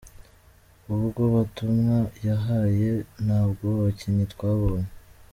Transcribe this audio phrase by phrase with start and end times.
[0.93, 2.87] Ubwo butumwa yabahaye
[3.25, 4.89] ntabwo abakinnyi twabonye.